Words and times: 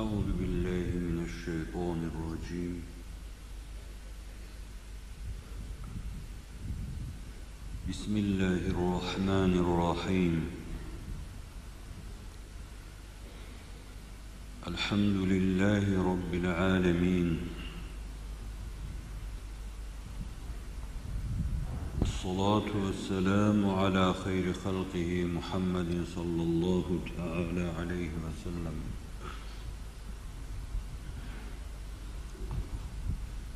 أعوذ 0.00 0.28
بالله 0.40 0.88
من 1.06 1.16
الشيطان 1.28 2.10
الرجيم. 2.10 2.74
بسم 7.88 8.16
الله 8.16 8.62
الرحمن 8.74 9.52
الرحيم. 9.64 10.34
الحمد 14.66 15.16
لله 15.32 15.84
رب 16.12 16.34
العالمين. 16.34 17.28
والصلاة 22.00 22.70
والسلام 22.84 23.70
على 23.70 24.14
خير 24.24 24.52
خلقه 24.64 25.24
محمد 25.24 25.92
صلى 26.14 26.42
الله 26.48 26.86
تعالى 27.16 27.72
عليه 27.78 28.10
وسلم. 28.24 28.76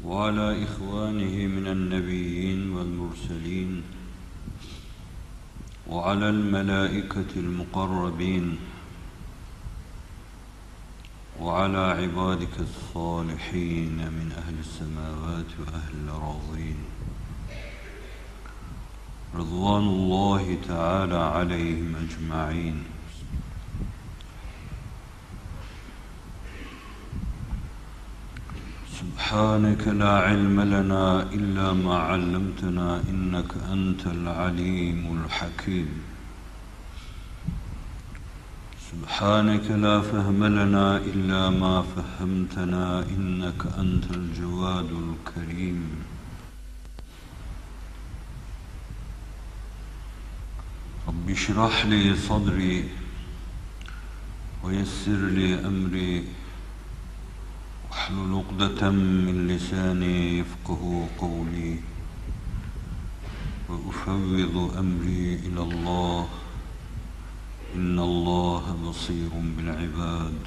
وعلى 0.04 0.64
إخوانه 0.64 1.46
من 1.46 1.66
النبيين 1.66 2.72
والمرسلين 2.72 3.82
وعلى 5.88 6.28
الملائكة 6.28 7.32
المقربين 7.36 8.56
وعلى 11.40 11.78
عبادك 11.78 12.60
الصالحين 12.60 13.96
من 13.96 14.32
أهل 14.36 14.54
السماوات 14.58 15.50
وأهل 15.60 15.94
الأراضين. 16.04 16.76
رضوان 19.34 19.82
الله 19.82 20.58
تعالى 20.68 21.16
عليهم 21.16 21.96
أجمعين. 21.96 22.84
سبحانك 29.24 29.88
لا 29.88 30.14
علم 30.28 30.60
لنا 30.60 31.32
إلا 31.32 31.72
ما 31.72 31.98
علمتنا 31.98 33.00
إنك 33.08 33.52
أنت 33.72 34.06
العليم 34.06 35.00
الحكيم. 35.18 35.88
سبحانك 38.90 39.70
لا 39.70 40.00
فهم 40.00 40.44
لنا 40.44 40.96
إلا 40.96 41.50
ما 41.50 41.82
فهمتنا 41.94 43.02
إنك 43.16 43.66
أنت 43.78 44.10
الجواد 44.10 44.90
الكريم. 45.06 45.80
رب 51.08 51.30
اشرح 51.30 51.86
لي 51.86 52.16
صدري 52.28 52.88
ويسر 54.62 55.20
لي 55.40 55.66
أمري. 55.66 56.24
واحلل 57.94 58.34
عقدة 58.34 58.90
من 58.90 59.48
لساني 59.48 60.38
يفقه 60.38 61.08
قولي 61.18 61.78
وأفوض 63.68 64.76
أمري 64.78 65.34
إلى 65.34 65.62
الله. 65.62 66.28
إن 67.74 67.98
الله 67.98 68.76
بصير 68.88 69.30
بالعباد. 69.56 70.42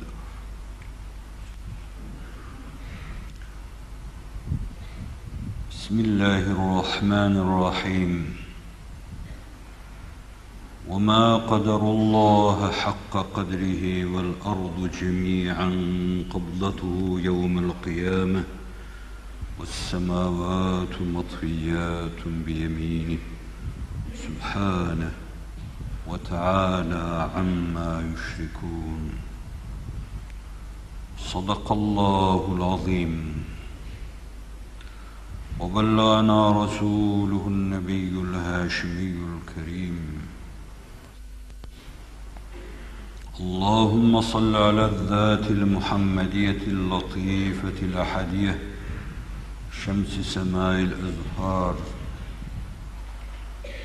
بسم 5.72 6.00
الله 6.00 6.44
الرحمن 6.52 7.34
الرحيم. 7.38 8.47
وما 10.98 11.38
قدر 11.38 11.82
الله 11.82 12.72
حق 12.72 13.14
قدره 13.34 14.06
والأرض 14.06 14.90
جميعا 15.02 15.70
قبضته 16.34 17.20
يوم 17.24 17.60
القيامة 17.60 18.44
والسماوات 19.60 21.02
مطفيات 21.02 22.22
بيمينه 22.46 23.18
سبحانه 24.24 25.12
وتعالى 26.08 27.30
عما 27.36 28.14
يشركون 28.14 29.10
صدق 31.20 31.72
الله 31.72 32.54
العظيم 32.58 33.44
وبلغنا 35.60 36.64
رسوله 36.64 37.44
النبي 37.48 38.10
الهاشمي 38.10 39.16
الكريم 39.30 40.28
اللهم 43.40 44.22
صل 44.22 44.56
على 44.56 44.86
الذات 44.86 45.52
المحمدية 45.52 46.62
اللطيفة 46.68 47.78
الأحدية. 47.82 48.60
شمس 49.86 50.20
سماء 50.34 50.80
الأزهار 50.80 51.76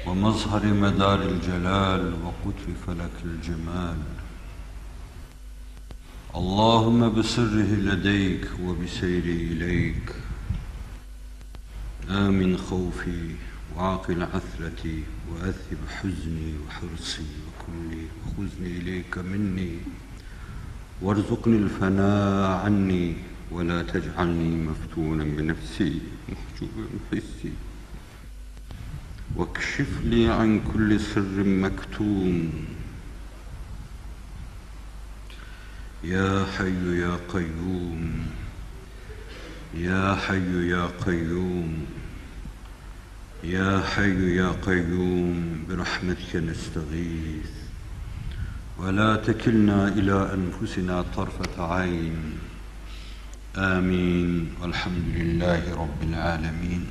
ومظهر 0.07 0.67
مدار 0.67 1.23
الجلال 1.23 2.15
وقطر 2.25 2.69
فلك 2.87 3.11
الجمال. 3.25 3.97
اللهم 6.35 7.15
بسره 7.15 7.71
لديك 7.89 8.49
وبسيري 8.65 9.53
إليك. 9.53 10.15
آمن 12.11 12.57
خوفي 12.57 13.35
وعاقل 13.77 14.23
عثرتي. 14.23 15.03
وأذهب 15.33 15.79
حزني 15.89 16.55
وحرصي 16.67 17.23
وكلي 17.47 18.05
وخذني 18.21 18.71
إليك 18.79 19.19
مني. 19.19 19.79
وارزقني 21.03 21.57
الفناء 21.57 22.51
عني 22.65 23.17
ولا 23.51 23.83
تجعلني 23.83 24.67
مفتونا 24.67 25.25
بنفسي 25.25 26.01
محجوبا 26.29 26.87
بحسي. 27.13 27.53
واكشف 29.37 30.01
لي 30.05 30.29
عن 30.29 30.61
كل 30.73 31.01
سر 31.01 31.45
مكتوم. 31.45 32.65
يا 36.05 36.47
حي 36.59 37.01
يا 37.01 37.19
قيوم. 37.29 38.27
يا 39.75 40.15
حي 40.15 40.69
يا 40.69 40.87
قيوم. 41.07 41.87
يا 43.44 43.82
حي 43.96 44.36
يا 44.36 44.52
قيوم 44.62 45.64
برحمتك 45.70 46.36
نستغيث 46.36 47.52
ولا 48.78 49.16
تكلنا 49.16 49.88
إلى 49.88 50.34
أنفسنا 50.34 51.06
طرفة 51.16 51.74
عين 51.74 52.18
آمين 53.58 54.50
والحمد 54.62 55.06
لله 55.16 55.62
رب 55.76 56.10
العالمين 56.10 56.86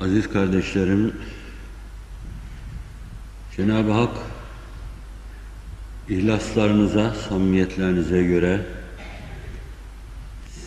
Aziz 0.00 0.28
kardeşlerim, 0.28 1.14
Cenab-ı 3.56 3.92
Hak 3.92 4.16
ihlaslarınıza, 6.08 7.14
samimiyetlerinize 7.14 8.22
göre 8.22 8.66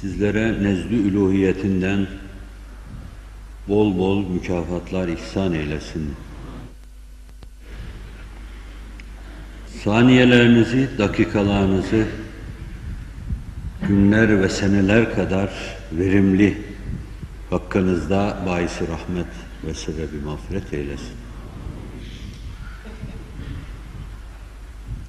sizlere 0.01 0.63
nezdü 0.63 0.95
üluhiyetinden 0.95 2.07
bol 3.68 3.98
bol 3.98 4.28
mükafatlar 4.28 5.08
ihsan 5.08 5.52
eylesin. 5.52 6.14
Saniyelerinizi, 9.84 10.88
dakikalarınızı 10.98 12.06
günler 13.88 14.42
ve 14.42 14.48
seneler 14.48 15.14
kadar 15.14 15.50
verimli 15.92 16.58
hakkınızda 17.50 18.36
bahisi 18.46 18.84
rahmet 18.88 19.26
ve 19.64 19.74
sebebi 19.74 20.24
mağfiret 20.24 20.72
eylesin. 20.72 21.16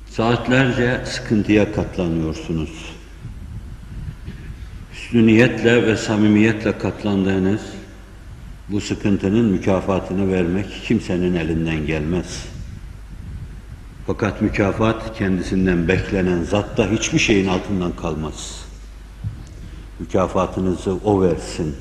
Saatlerce 0.09 1.01
sıkıntıya 1.05 1.73
katlanıyorsunuz. 1.73 2.69
Hüsnü 4.93 5.27
niyetle 5.27 5.87
ve 5.87 5.97
samimiyetle 5.97 6.77
katlandığınız 6.77 7.61
bu 8.69 8.81
sıkıntının 8.81 9.45
mükafatını 9.45 10.31
vermek 10.31 10.81
kimsenin 10.83 11.35
elinden 11.35 11.85
gelmez. 11.85 12.45
Fakat 14.07 14.41
mükafat 14.41 15.17
kendisinden 15.17 15.87
beklenen 15.87 16.43
zatta 16.43 16.91
hiçbir 16.91 17.19
şeyin 17.19 17.47
altından 17.47 17.95
kalmaz. 17.95 18.65
Mükafatınızı 19.99 20.93
o 21.03 21.21
versin. 21.21 21.75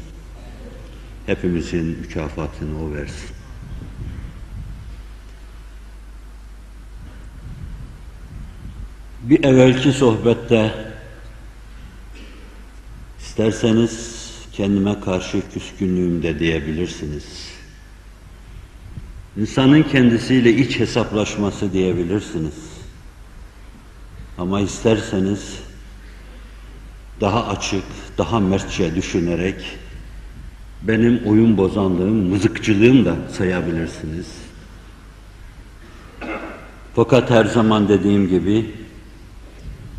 Hepimizin 1.27 1.85
mükafatını 1.85 2.85
o 2.85 2.95
versin. 2.95 3.37
Bir 9.23 9.45
evvelki 9.45 9.93
sohbette 9.93 10.75
isterseniz 13.21 14.16
kendime 14.57 15.01
karşı 15.01 15.43
küskünlüğüm 15.55 16.23
de 16.23 16.39
diyebilirsiniz. 16.39 17.25
İnsanın 19.37 19.83
kendisiyle 19.83 20.57
iç 20.57 20.81
hesaplaşması 20.81 21.73
diyebilirsiniz. 21.73 22.55
Ama 24.39 24.61
isterseniz 24.61 25.59
daha 27.21 27.47
açık, 27.47 27.85
daha 28.19 28.41
mertçe 28.41 28.95
düşünerek 28.95 29.65
benim 30.83 31.27
oyun 31.27 31.57
bozanlığım, 31.57 32.29
mızıkçılığım 32.29 33.05
da 33.05 33.17
sayabilirsiniz. 33.33 34.27
Fakat 36.95 37.31
her 37.31 37.45
zaman 37.45 37.89
dediğim 37.89 38.29
gibi 38.29 38.75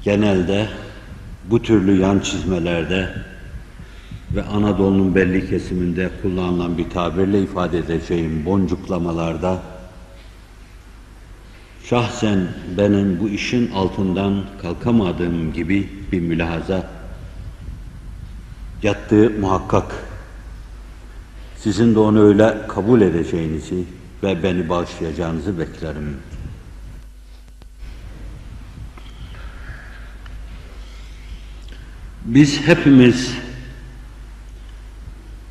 genelde 0.03 0.69
bu 1.49 1.61
türlü 1.61 2.01
yan 2.01 2.19
çizmelerde 2.19 3.26
ve 4.35 4.43
Anadolu'nun 4.43 5.15
belli 5.15 5.49
kesiminde 5.49 6.09
kullanılan 6.21 6.77
bir 6.77 6.89
tabirle 6.89 7.41
ifade 7.41 7.77
edeceğim 7.77 8.45
boncuklamalarda 8.45 9.61
şahsen 11.83 12.47
benim 12.77 13.19
bu 13.19 13.29
işin 13.29 13.71
altından 13.71 14.45
kalkamadığım 14.61 15.53
gibi 15.53 15.89
bir 16.11 16.19
mülahaza 16.19 16.89
yattığı 18.83 19.29
muhakkak. 19.29 19.95
Sizin 21.57 21.95
de 21.95 21.99
onu 21.99 22.21
öyle 22.21 22.57
kabul 22.67 23.01
edeceğinizi 23.01 23.83
ve 24.23 24.43
beni 24.43 24.69
bağışlayacağınızı 24.69 25.59
beklerim. 25.59 26.17
Biz 32.25 32.61
hepimiz 32.61 33.46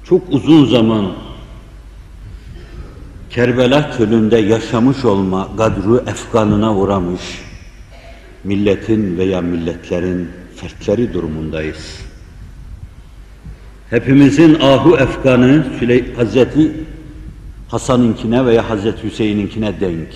çok 0.09 0.23
uzun 0.31 0.67
zaman 0.67 1.13
Kerbela 3.31 3.93
çölünde 3.97 4.37
yaşamış 4.37 5.05
olma 5.05 5.49
gadru 5.57 6.05
efkanına 6.07 6.77
uğramış 6.77 7.21
milletin 8.45 9.19
veya 9.19 9.41
milletlerin 9.41 10.31
fertleri 10.57 11.15
durumundayız. 11.15 12.01
Hepimizin 13.91 14.55
ahu 14.61 14.97
efkanı 14.97 15.67
Süley 15.79 16.15
Hazreti 16.15 16.73
Hasan'ınkine 17.69 18.47
veya 18.47 18.71
Hazreti 18.71 19.03
Hüseyin'inkine 19.03 19.81
denk. 19.81 20.09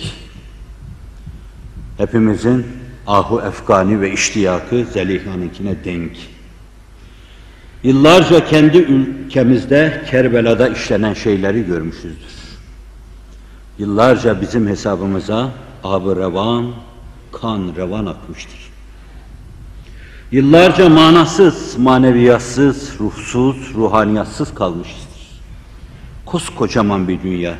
Hepimizin 1.97 2.65
ahu 3.07 3.41
efkani 3.41 4.01
ve 4.01 4.13
iştiyakı 4.13 4.85
Zeliha'nınkine 4.93 5.75
denk. 5.85 6.11
Yıllarca 7.83 8.45
kendi 8.45 8.77
ülkemizde 8.77 10.03
Kerbela'da 10.11 10.67
işlenen 10.67 11.13
şeyleri 11.13 11.65
görmüşüzdür. 11.65 12.41
Yıllarca 13.77 14.41
bizim 14.41 14.67
hesabımıza 14.67 15.51
ab 15.83 16.15
revan, 16.15 16.71
kan 17.31 17.73
revan 17.77 18.05
akmıştır. 18.05 18.71
Yıllarca 20.31 20.89
manasız, 20.89 21.77
maneviyatsız, 21.77 22.99
ruhsuz, 22.99 23.73
ruhaniyatsız 23.75 24.53
kalmışızdır. 24.53 25.41
Koskocaman 26.25 27.07
bir 27.07 27.23
dünya. 27.23 27.55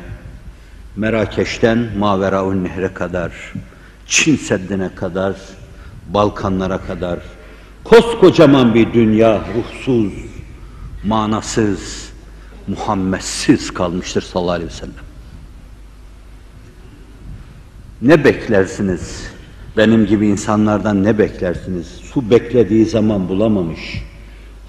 Merakeş'ten 0.96 1.88
Maveraun 1.98 2.64
Nehre 2.64 2.94
kadar, 2.94 3.52
Çin 4.06 4.36
Seddi'ne 4.36 4.94
kadar, 4.94 5.36
Balkanlara 6.08 6.78
kadar, 6.78 7.18
koskocaman 7.84 8.74
bir 8.74 8.92
dünya 8.92 9.44
ruhsuz, 9.54 10.12
manasız, 11.04 12.12
Muhammedsiz 12.66 13.74
kalmıştır 13.74 14.22
sallallahu 14.22 14.52
aleyhi 14.52 14.70
ve 14.70 14.74
sellem. 14.74 14.94
Ne 18.02 18.24
beklersiniz? 18.24 19.32
Benim 19.76 20.06
gibi 20.06 20.26
insanlardan 20.26 21.04
ne 21.04 21.18
beklersiniz? 21.18 21.86
Su 21.86 22.30
beklediği 22.30 22.86
zaman 22.86 23.28
bulamamış. 23.28 24.02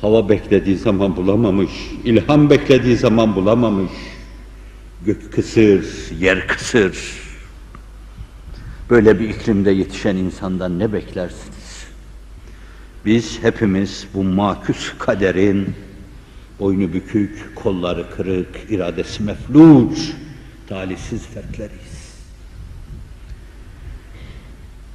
Hava 0.01 0.29
beklediği 0.29 0.77
zaman 0.77 1.15
bulamamış. 1.15 1.71
ilham 2.03 2.49
beklediği 2.49 2.97
zaman 2.97 3.35
bulamamış. 3.35 3.91
Gök 5.05 5.33
kısır, 5.33 6.11
yer 6.19 6.47
kısır. 6.47 6.97
Böyle 8.89 9.19
bir 9.19 9.29
iklimde 9.29 9.71
yetişen 9.71 10.15
insandan 10.15 10.79
ne 10.79 10.93
beklersiniz? 10.93 11.62
Biz 13.05 13.43
hepimiz 13.43 14.07
bu 14.13 14.23
maküs 14.23 14.97
kaderin 14.99 15.75
boynu 16.59 16.93
bükük, 16.93 17.55
kolları 17.55 18.05
kırık, 18.15 18.47
iradesi 18.69 19.23
mefluç, 19.23 20.11
talihsiz 20.69 21.21
fertleriyiz. 21.25 22.03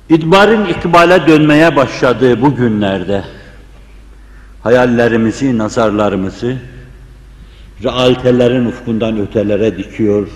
İdbarın 0.09 0.67
ikbale 0.67 1.27
dönmeye 1.27 1.77
başladığı 1.77 2.43
bu 2.43 2.57
günlerde 2.57 3.25
hayallerimizi, 4.63 5.59
nazarlarımızı 5.59 6.59
realitelerin 7.85 8.65
ufkundan 8.65 9.21
ötelere 9.21 9.79
dikiyor, 9.79 10.29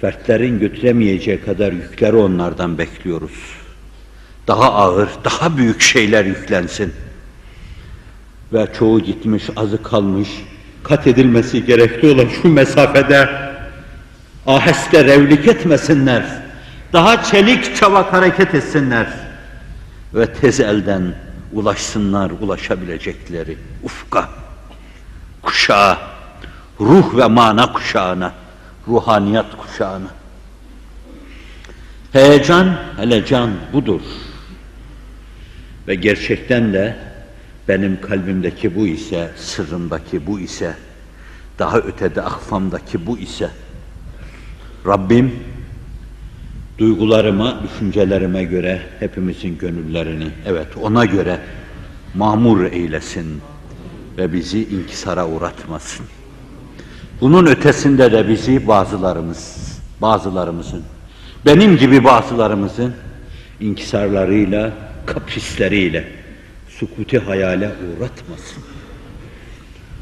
fertlerin 0.00 0.58
götüremeyeceği 0.58 1.40
kadar 1.40 1.72
yükleri 1.72 2.16
onlardan 2.16 2.78
bekliyoruz. 2.78 3.63
Daha 4.48 4.72
ağır, 4.72 5.08
daha 5.24 5.56
büyük 5.56 5.80
şeyler 5.80 6.24
yüklensin. 6.24 6.94
Ve 8.52 8.66
çoğu 8.78 9.00
gitmiş, 9.00 9.44
azı 9.56 9.82
kalmış, 9.82 10.28
kat 10.82 11.06
edilmesi 11.06 11.64
gerekli 11.64 12.10
olan 12.10 12.28
şu 12.42 12.48
mesafede 12.48 13.28
aheste 14.46 15.04
revlik 15.04 15.48
etmesinler 15.48 16.44
daha 16.92 17.22
çelik 17.22 17.76
çavak 17.76 18.12
hareket 18.12 18.54
etsinler 18.54 19.06
ve 20.14 20.26
tez 20.32 20.60
elden 20.60 21.14
ulaşsınlar 21.52 22.30
ulaşabilecekleri 22.30 23.58
ufka, 23.82 24.28
kuşağa, 25.42 25.98
ruh 26.80 27.16
ve 27.16 27.26
mana 27.26 27.72
kuşağına, 27.72 28.32
ruhaniyat 28.88 29.56
kuşağına. 29.58 30.06
Heyecan, 32.12 32.76
hele 32.96 33.26
can 33.26 33.50
budur. 33.72 34.00
Ve 35.88 35.94
gerçekten 35.94 36.72
de 36.72 36.96
benim 37.68 38.00
kalbimdeki 38.00 38.76
bu 38.76 38.86
ise, 38.86 39.30
sırrımdaki 39.36 40.26
bu 40.26 40.40
ise, 40.40 40.74
daha 41.58 41.78
ötede 41.78 42.22
akfamdaki 42.22 43.06
bu 43.06 43.18
ise, 43.18 43.50
Rabbim 44.86 45.34
duygularıma, 46.78 47.62
düşüncelerime 47.62 48.44
göre 48.44 48.82
hepimizin 49.00 49.58
gönüllerini, 49.58 50.28
evet 50.46 50.66
ona 50.82 51.04
göre 51.04 51.40
mamur 52.14 52.64
eylesin 52.64 53.40
ve 54.18 54.32
bizi 54.32 54.64
inkisara 54.64 55.28
uğratmasın. 55.28 56.06
Bunun 57.20 57.46
ötesinde 57.46 58.12
de 58.12 58.28
bizi 58.28 58.68
bazılarımız, 58.68 59.56
bazılarımızın, 60.00 60.82
benim 61.46 61.76
gibi 61.76 62.04
bazılarımızın 62.04 62.94
inkisarlarıyla, 63.60 64.72
kaprisleriyle 65.06 66.08
sukuti 66.68 67.18
hayale 67.18 67.68
uğratmasın. 67.68 68.62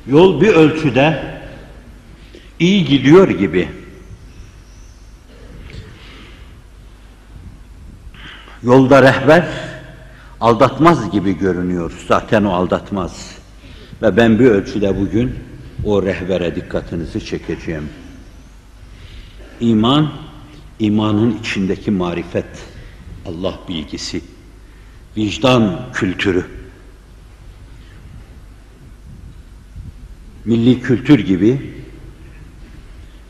Yol 0.06 0.40
bir 0.40 0.48
ölçüde 0.48 1.22
iyi 2.58 2.84
gidiyor 2.84 3.28
gibi 3.28 3.68
Yolda 8.62 9.02
rehber 9.02 9.48
aldatmaz 10.40 11.10
gibi 11.10 11.38
görünüyor. 11.38 11.92
Zaten 12.08 12.44
o 12.44 12.52
aldatmaz. 12.52 13.30
Ve 14.02 14.16
ben 14.16 14.38
bir 14.38 14.46
ölçüde 14.46 15.00
bugün 15.00 15.34
o 15.84 16.02
rehbere 16.02 16.54
dikkatinizi 16.56 17.24
çekeceğim. 17.26 17.88
İman, 19.60 20.12
imanın 20.78 21.38
içindeki 21.40 21.90
marifet, 21.90 22.46
Allah 23.26 23.54
bilgisi, 23.68 24.20
vicdan 25.16 25.92
kültürü, 25.94 26.44
milli 30.44 30.80
kültür 30.80 31.18
gibi, 31.18 31.60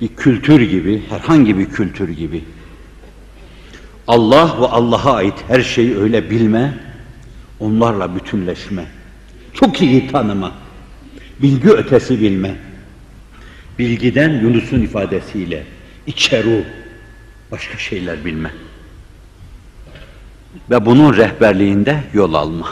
bir 0.00 0.08
kültür 0.08 0.60
gibi, 0.60 1.02
herhangi 1.08 1.58
bir 1.58 1.66
kültür 1.66 2.08
gibi. 2.08 2.44
Allah 4.06 4.60
ve 4.60 4.66
Allah'a 4.66 5.14
ait 5.14 5.34
her 5.48 5.60
şeyi 5.60 5.96
öyle 5.96 6.30
bilme, 6.30 6.78
onlarla 7.60 8.16
bütünleşme, 8.16 8.84
çok 9.54 9.82
iyi 9.82 10.08
tanıma, 10.08 10.52
bilgi 11.42 11.70
ötesi 11.70 12.20
bilme, 12.20 12.56
bilgiden 13.78 14.40
Yunus'un 14.40 14.82
ifadesiyle 14.82 15.64
içeru, 16.06 16.64
başka 17.50 17.78
şeyler 17.78 18.24
bilme 18.24 18.50
ve 20.70 20.86
bunun 20.86 21.16
rehberliğinde 21.16 22.04
yol 22.12 22.34
alma. 22.34 22.68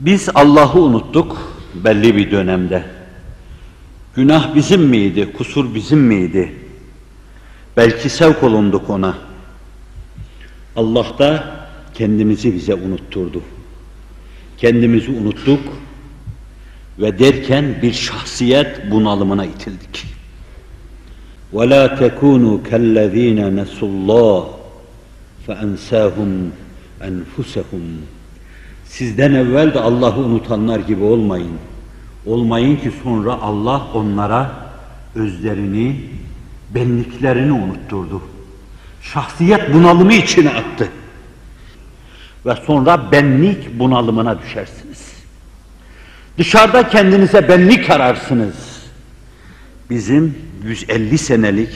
Biz 0.00 0.28
Allah'ı 0.34 0.80
unuttuk 0.80 1.52
belli 1.74 2.16
bir 2.16 2.30
dönemde. 2.30 2.84
Günah 4.14 4.54
bizim 4.54 4.82
miydi, 4.82 5.32
kusur 5.32 5.74
bizim 5.74 6.00
miydi? 6.00 6.54
Belki 7.76 8.08
sevk 8.08 8.42
olunduk 8.42 8.90
ona. 8.90 9.18
Allah 10.76 11.06
da 11.18 11.56
kendimizi 11.94 12.54
bize 12.54 12.74
unutturdu. 12.74 13.42
Kendimizi 14.58 15.10
unuttuk 15.10 15.60
ve 16.98 17.18
derken 17.18 17.78
bir 17.82 17.92
şahsiyet 17.92 18.90
bunalımına 18.90 19.44
itildik. 19.44 20.17
وَلَا 21.53 21.83
تَكُونُوا 22.01 22.55
كَالَّذ۪ينَ 22.69 23.39
نَسُوا 23.59 23.89
اللّٰهِ 23.93 24.43
فَاَنْسَاهُمْ 25.47 26.31
اَنْفُسَهُمْ 27.01 27.85
Sizden 28.85 29.33
evvel 29.33 29.73
de 29.73 29.79
Allah'ı 29.79 30.19
unutanlar 30.19 30.79
gibi 30.79 31.03
olmayın. 31.03 31.57
Olmayın 32.25 32.75
ki 32.75 32.91
sonra 33.03 33.33
Allah 33.33 33.87
onlara 33.93 34.51
özlerini, 35.15 35.95
benliklerini 36.75 37.51
unutturdu. 37.51 38.21
Şahsiyet 39.01 39.73
bunalımı 39.73 40.13
içine 40.13 40.49
attı. 40.49 40.89
Ve 42.45 42.55
sonra 42.67 43.11
benlik 43.11 43.79
bunalımına 43.79 44.41
düşersiniz. 44.41 45.13
Dışarıda 46.37 46.89
kendinize 46.89 47.49
benlik 47.49 47.89
ararsınız. 47.89 48.76
Bizim 49.89 50.35
150 50.63 51.17
senelik 51.17 51.69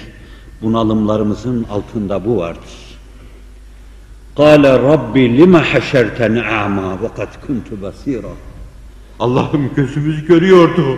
bunalımlarımızın 0.62 1.63
altında 1.63 2.25
bu 2.25 2.38
vardır. 2.38 2.88
قال 4.38 4.63
Rabbi 4.63 5.38
lima 5.38 5.74
haşerteni 5.74 6.44
a'ma 6.44 7.01
ve 7.01 7.08
kad 7.16 7.48
kuntu 7.48 7.82
basira. 7.82 8.27
Allah'ım 9.20 9.72
gözümüz 9.75 10.25
görüyordu. 10.25 10.98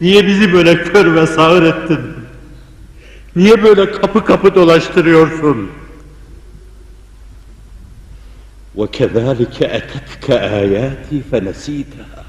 Niye 0.00 0.26
bizi 0.26 0.52
böyle 0.52 0.84
kör 0.84 1.14
ve 1.14 1.26
sağır 1.26 1.62
ettin? 1.62 2.00
Niye 3.36 3.62
böyle 3.62 3.92
kapı 3.92 4.24
kapı 4.24 4.54
dolaştırıyorsun? 4.54 5.70
وَكَذَٰلِكَ 8.76 9.56
اَتَتْكَ 9.78 10.26
آيَاتِي 10.60 11.22
فَنَس۪يتَهَا 11.32 12.22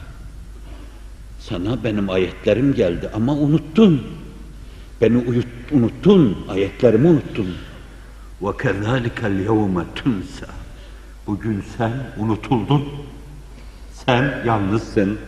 Sana 1.39 1.84
benim 1.84 2.10
ayetlerim 2.10 2.74
geldi 2.74 3.10
ama 3.13 3.34
unuttun. 3.34 4.01
Beni 5.01 5.18
uyut, 5.18 5.48
unuttun, 5.72 6.46
ayetlerimi 6.50 7.08
unuttun. 7.08 7.56
وَكَذَٰلِكَ 8.41 9.20
الْيَوْمَ 9.20 9.86
تُنْسَى 9.96 10.50
Bugün 11.27 11.63
sen 11.77 11.91
unutuldun. 12.18 12.84
Sen 14.06 14.44
yalnızsın. 14.46 15.20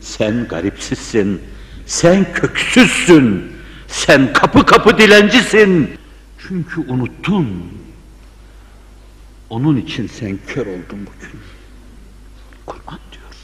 Sen 0.00 0.48
garipsizsin. 0.48 1.40
Sen 1.86 2.32
köksüzsün. 2.32 3.52
Sen 3.88 4.32
kapı 4.32 4.66
kapı 4.66 4.98
dilencisin. 4.98 5.90
Çünkü 6.48 6.80
unuttun. 6.80 7.48
Onun 9.50 9.76
için 9.76 10.06
sen 10.06 10.38
kör 10.46 10.66
oldun 10.66 10.98
bugün. 11.06 11.40
Kur'an 12.66 12.98
diyor. 13.12 13.34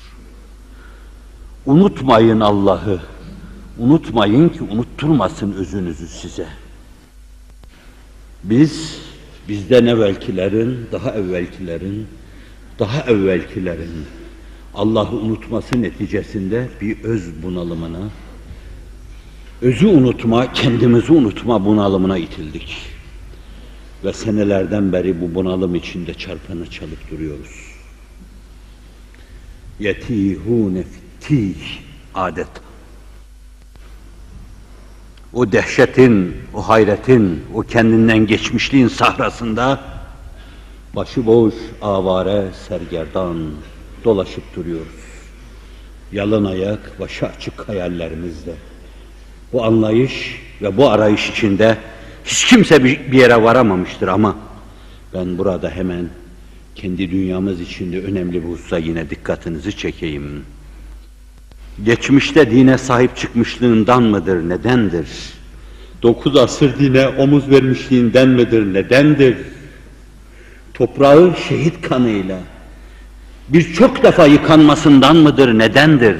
Unutmayın 1.66 2.40
Allah'ı. 2.40 3.00
Unutmayın 3.79 4.49
ki 4.49 4.63
unutturmasın 4.63 5.51
özünüzü 5.51 6.07
size. 6.07 6.47
Biz 8.43 8.99
bizden 9.49 9.85
evvelkilerin, 9.85 10.87
daha 10.91 11.11
evvelkilerin, 11.11 12.07
daha 12.79 13.01
evvelkilerin 13.01 14.05
Allah'ı 14.75 15.15
unutması 15.15 15.81
neticesinde 15.81 16.69
bir 16.81 17.03
öz 17.03 17.43
bunalımına, 17.43 18.09
özü 19.61 19.87
unutma, 19.87 20.53
kendimizi 20.53 21.11
unutma 21.11 21.65
bunalımına 21.65 22.17
itildik. 22.17 22.77
Ve 24.03 24.13
senelerden 24.13 24.93
beri 24.93 25.21
bu 25.21 25.35
bunalım 25.35 25.75
içinde 25.75 26.13
çarpana 26.13 26.65
çalıp 26.65 27.11
duruyoruz. 27.11 27.75
Yetihune 29.79 30.83
fittih 30.83 31.55
adet. 32.13 32.64
O 35.35 35.51
dehşetin, 35.51 36.35
o 36.53 36.61
hayretin, 36.61 37.43
o 37.53 37.61
kendinden 37.61 38.27
geçmişliğin 38.27 38.87
sahrasında 38.87 39.79
başıboş, 40.95 41.53
avare, 41.81 42.45
sergerdan 42.67 43.37
dolaşıp 44.03 44.55
duruyoruz. 44.55 45.05
Yalın 46.11 46.45
ayak, 46.45 46.99
başı 46.99 47.25
açık 47.25 47.69
hayallerimizde. 47.69 48.53
Bu 49.53 49.63
anlayış 49.63 50.41
ve 50.61 50.77
bu 50.77 50.89
arayış 50.89 51.29
içinde 51.29 51.77
hiç 52.25 52.45
kimse 52.45 52.83
bir 52.83 53.13
yere 53.13 53.43
varamamıştır 53.43 54.07
ama 54.07 54.35
ben 55.13 55.37
burada 55.37 55.69
hemen 55.69 56.09
kendi 56.75 57.11
dünyamız 57.11 57.61
içinde 57.61 58.01
önemli 58.01 58.43
bir 58.43 58.49
hususa 58.49 58.77
yine 58.77 59.09
dikkatinizi 59.09 59.77
çekeyim. 59.77 60.45
Geçmişte 61.83 62.51
dine 62.51 62.77
sahip 62.77 63.17
çıkmışlığından 63.17 64.03
mıdır, 64.03 64.49
nedendir? 64.49 65.07
Dokuz 66.03 66.37
asır 66.37 66.79
dine 66.79 67.07
omuz 67.07 67.49
vermişliğinden 67.49 68.27
midir, 68.27 68.73
nedendir? 68.73 69.37
Toprağı 70.73 71.33
şehit 71.47 71.81
kanıyla 71.81 72.37
birçok 73.49 74.03
defa 74.03 74.25
yıkanmasından 74.25 75.15
mıdır, 75.17 75.59
nedendir? 75.59 76.15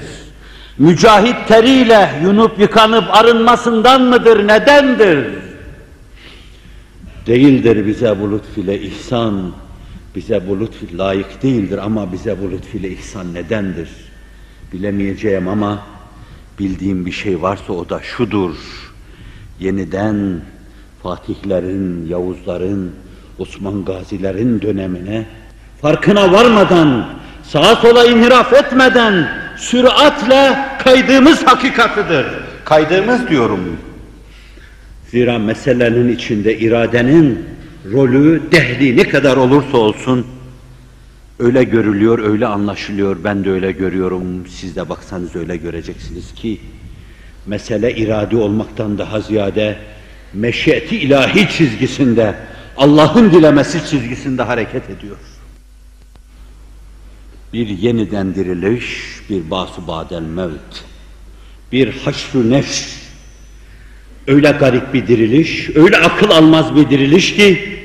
Mücahit 0.78 1.48
teriyle 1.48 2.12
yunup 2.24 2.60
yıkanıp 2.60 3.04
arınmasından 3.12 4.02
mıdır, 4.02 4.48
nedendir? 4.48 5.28
Değildir 7.28 7.88
bize 7.88 8.20
bu 8.22 8.32
lütfüyle 8.32 8.82
ihsan, 8.82 9.52
bize 10.16 10.48
bu 10.48 10.60
lütfü 10.60 10.98
layık 10.98 11.44
değildir 11.44 11.78
ama 11.78 12.14
bize 12.14 12.42
bu 12.42 12.52
lütfüyle 12.52 12.90
ihsan 12.90 13.34
nedendir? 13.34 13.90
Bilemeyeceğim 14.74 15.48
ama 15.48 15.84
bildiğim 16.60 17.06
bir 17.06 17.12
şey 17.12 17.42
varsa 17.42 17.74
o 17.74 17.90
da 17.90 18.02
şudur. 18.02 18.56
Yeniden 19.60 20.42
Fatihlerin, 21.04 22.08
Yavuzların, 22.08 22.92
Osman 23.40 23.86
Gazilerin 23.86 24.62
dönemine 24.62 25.26
farkına 25.82 26.32
varmadan, 26.32 27.10
sağa 27.44 27.76
sola 27.76 28.06
inhiraf 28.06 28.54
etmeden 28.54 29.30
süratle 29.58 30.58
kaydığımız 30.84 31.44
hakikatıdır. 31.44 32.26
Kaydığımız 32.66 33.28
diyorum. 33.28 33.78
Zira 35.12 35.40
meselenin 35.40 36.16
içinde 36.16 36.58
iradenin 36.58 37.46
rolü, 37.92 38.52
dehli 38.52 38.98
ne 38.98 39.10
kadar 39.10 39.38
olursa 39.38 39.78
olsun 39.78 40.26
öyle 41.40 41.64
görülüyor, 41.64 42.20
öyle 42.20 42.46
anlaşılıyor. 42.48 43.18
Ben 43.24 43.44
de 43.44 43.52
öyle 43.52 43.72
görüyorum. 43.72 44.48
Siz 44.48 44.76
de 44.76 44.90
baksanız 44.90 45.36
öyle 45.36 45.58
göreceksiniz 45.58 46.34
ki 46.34 46.60
mesele 47.46 47.96
irade 47.96 48.38
olmaktan 48.38 48.98
daha 48.98 49.22
ziyade 49.22 49.78
meşiyeti 50.34 50.98
ilahi 50.98 51.50
çizgisinde, 51.58 52.36
Allah'ın 52.78 53.32
dilemesi 53.32 53.90
çizgisinde 53.90 54.42
hareket 54.42 54.90
ediyor. 54.90 55.18
Bir 57.54 57.68
yeniden 57.68 58.36
diriliş, 58.36 59.02
bir 59.30 59.52
basu 59.52 59.88
badel 59.88 60.22
mevt, 60.22 60.84
bir 61.72 61.94
haşr 61.94 62.36
nefs, 62.36 62.96
öyle 64.28 64.52
garip 64.52 64.94
bir 64.94 65.08
diriliş, 65.08 65.70
öyle 65.76 65.98
akıl 65.98 66.30
almaz 66.30 66.76
bir 66.76 66.90
diriliş 66.90 67.36
ki, 67.36 67.80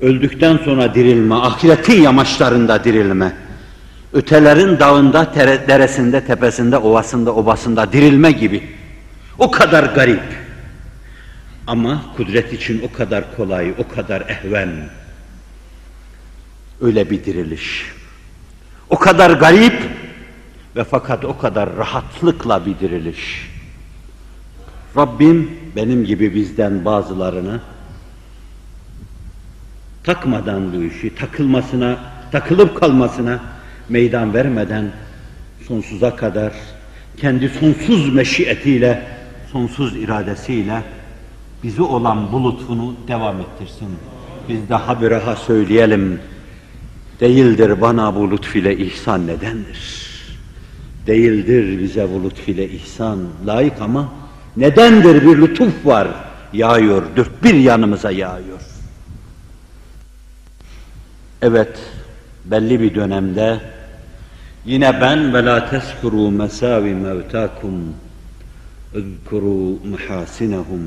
öldükten 0.00 0.56
sonra 0.64 0.94
dirilme, 0.94 1.34
ahiretin 1.34 2.02
yamaçlarında 2.02 2.84
dirilme, 2.84 3.32
ötelerin 4.12 4.78
dağında, 4.78 5.34
deresinde, 5.68 6.24
tepesinde, 6.24 6.76
ovasında, 6.76 7.34
obasında 7.34 7.92
dirilme 7.92 8.32
gibi. 8.32 8.62
O 9.38 9.50
kadar 9.50 9.84
garip. 9.84 10.22
Ama 11.66 12.04
kudret 12.16 12.52
için 12.52 12.82
o 12.88 12.96
kadar 12.96 13.36
kolay, 13.36 13.74
o 13.78 13.94
kadar 13.94 14.20
ehven. 14.20 14.70
Öyle 16.80 17.10
bir 17.10 17.24
diriliş. 17.24 17.84
O 18.90 18.98
kadar 18.98 19.30
garip 19.30 19.82
ve 20.76 20.84
fakat 20.84 21.24
o 21.24 21.38
kadar 21.38 21.76
rahatlıkla 21.76 22.66
bir 22.66 22.78
diriliş. 22.78 23.50
Rabbim 24.96 25.50
benim 25.76 26.04
gibi 26.04 26.34
bizden 26.34 26.84
bazılarını 26.84 27.60
takmadan 30.04 30.72
bu 30.72 30.82
işi, 30.82 31.14
takılmasına, 31.14 31.96
takılıp 32.32 32.80
kalmasına 32.80 33.40
meydan 33.88 34.34
vermeden 34.34 34.84
sonsuza 35.68 36.16
kadar 36.16 36.52
kendi 37.16 37.48
sonsuz 37.48 38.14
meşiyetiyle, 38.14 39.02
sonsuz 39.52 39.96
iradesiyle 39.96 40.82
bizi 41.62 41.82
olan 41.82 42.32
bu 42.32 42.52
lütfunu 42.52 42.94
devam 43.08 43.40
ettirsin. 43.40 43.88
Biz 44.48 44.68
daha 44.68 45.02
bir 45.02 45.10
daha 45.10 45.36
söyleyelim. 45.36 46.20
Değildir 47.20 47.80
bana 47.80 48.16
bu 48.16 48.30
lütfüyle 48.30 48.76
ihsan 48.76 49.26
nedendir? 49.26 50.08
Değildir 51.06 51.82
bize 51.82 52.08
bu 52.14 52.24
lütfüyle 52.24 52.68
ihsan 52.68 53.18
layık 53.46 53.80
ama 53.80 54.12
nedendir 54.56 55.22
bir 55.22 55.40
lütuf 55.42 55.86
var. 55.86 56.08
yağıyor, 56.52 57.02
dört 57.16 57.44
bir 57.44 57.54
yanımıza 57.54 58.10
yağıyor. 58.10 58.60
Evet, 61.41 61.79
belli 62.45 62.79
bir 62.79 62.95
dönemde 62.95 63.59
yine 64.65 65.01
ben 65.01 65.33
ve 65.33 65.45
la 65.45 65.69
teskuru 65.69 66.31
mesavi 66.31 66.93
mevtakum 66.93 67.93
اذكروا 68.95 69.77
محاسنهم 69.93 70.83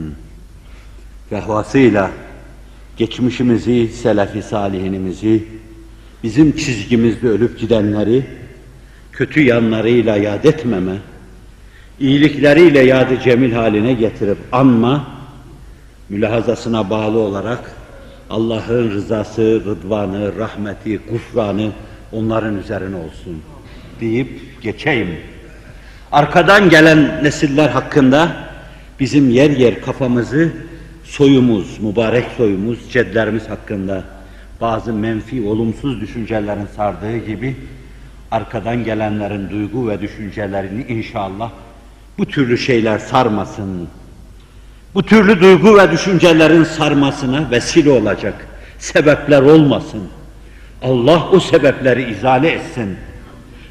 fehvasıyla 1.31 2.11
geçmişimizi, 2.97 3.89
selefi 3.89 4.43
salihinimizi, 4.43 5.45
bizim 6.23 6.57
çizgimizde 6.57 7.29
ölüp 7.29 7.61
gidenleri 7.61 8.23
kötü 9.13 9.43
yanlarıyla 9.43 10.17
yad 10.17 10.45
etmeme, 10.45 10.97
iyilikleriyle 12.01 12.81
yadı 12.81 13.21
cemil 13.25 13.53
haline 13.53 13.93
getirip 13.93 14.39
anma, 14.53 15.07
mülahazasına 16.09 16.91
bağlı 16.91 17.19
olarak 17.19 17.73
Allah'ın 18.32 18.92
rızası, 18.92 19.62
rıdvanı, 19.66 20.38
rahmeti, 20.38 20.98
gufranı 20.98 21.72
onların 22.12 22.58
üzerine 22.58 22.96
olsun 22.96 23.42
deyip 24.02 24.62
geçeyim. 24.62 25.10
Arkadan 26.12 26.70
gelen 26.70 27.24
nesiller 27.24 27.70
hakkında 27.70 28.32
bizim 29.00 29.30
yer 29.30 29.50
yer 29.50 29.82
kafamızı 29.82 30.54
soyumuz, 31.04 31.80
mübarek 31.80 32.26
soyumuz, 32.38 32.80
cedlerimiz 32.92 33.50
hakkında 33.50 34.04
bazı 34.62 34.94
menfi, 34.94 35.48
olumsuz 35.48 36.02
düşüncelerin 36.02 36.68
sardığı 36.76 37.18
gibi 37.18 37.56
arkadan 38.32 38.84
gelenlerin 38.84 39.50
duygu 39.50 39.90
ve 39.90 40.02
düşüncelerini 40.02 40.84
inşallah 40.84 41.52
bu 42.18 42.26
türlü 42.26 42.58
şeyler 42.58 43.00
sarmasın. 43.00 43.88
Bu 44.96 45.04
türlü 45.04 45.42
duygu 45.42 45.78
ve 45.78 45.92
düşüncelerin 45.92 46.64
sarmasına 46.64 47.52
vesile 47.52 47.92
olacak 47.92 48.48
sebepler 48.80 49.42
olmasın. 49.42 50.02
Allah 50.82 51.30
o 51.32 51.40
sebepleri 51.40 52.12
izale 52.12 52.52
etsin. 52.52 52.98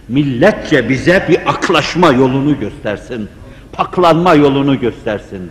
Milletçe 0.09 0.89
bize 0.89 1.27
bir 1.29 1.51
aklaşma 1.51 2.13
yolunu 2.13 2.61
göstersin. 2.61 3.29
Paklanma 3.73 4.35
yolunu 4.35 4.81
göstersin. 4.81 5.51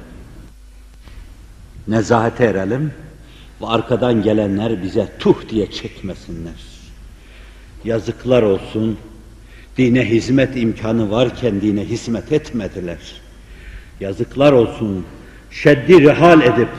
Nezahete 1.88 2.46
erelim 2.46 2.94
ve 3.62 3.68
arkadan 3.68 4.24
gelenler 4.24 4.84
bize 4.84 5.08
tuh 5.20 5.50
diye 5.50 5.72
çekmesinler. 5.72 6.70
Yazıklar 7.84 8.44
olsun, 8.44 8.98
dine 9.78 10.10
hizmet 10.10 10.58
imkanı 10.58 11.12
varken 11.12 11.62
dine 11.62 11.86
hizmet 11.86 12.32
etmediler. 12.32 12.98
Yazıklar 14.00 14.52
olsun, 14.52 15.06
şeddi 15.52 16.02
rihal 16.02 16.42
edip 16.42 16.70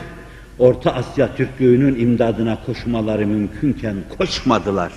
Orta 0.59 0.93
Asya 0.95 1.37
Türklüğünün 1.37 2.01
imdadına 2.01 2.59
koşmaları 2.67 3.27
mümkünken 3.27 3.97
koşmadılar. 4.19 4.93